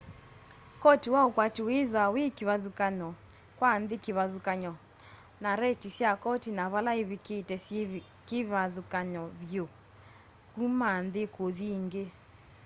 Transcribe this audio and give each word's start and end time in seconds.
koti 0.81 1.07
wa 1.15 1.21
ukwati 1.29 1.61
withwaa 1.67 2.09
wi 2.15 2.23
kivathukany'o 2.37 3.09
kwa 3.57 3.71
nthi 3.81 3.95
kivathukany'o 4.03 4.73
na 5.43 5.49
rate 5.61 5.87
sya 5.97 6.11
koti 6.23 6.49
na 6.57 6.63
vala 6.73 6.91
ivikite 7.03 7.55
syikivathukany'o 7.65 9.25
vyu 9.49 9.65
kuma 10.55 10.89
nthi 11.05 11.23
kuthi 11.35 11.65
ingi 11.77 12.03